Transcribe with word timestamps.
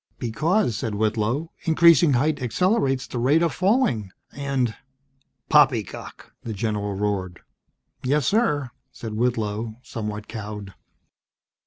"Because," 0.17 0.75
said 0.77 0.95
Whitlow, 0.95 1.51
"increasing 1.65 2.13
height 2.13 2.41
accelerates 2.41 3.05
the 3.05 3.19
rate 3.19 3.43
of 3.43 3.53
falling, 3.53 4.11
and" 4.31 4.75
"Poppycock!" 5.47 6.33
the 6.41 6.53
general 6.53 6.95
roared. 6.95 7.41
"Yes, 8.01 8.25
sir," 8.25 8.71
said 8.91 9.13
Whitlow, 9.13 9.75
somewhat 9.83 10.27
cowed. 10.27 10.73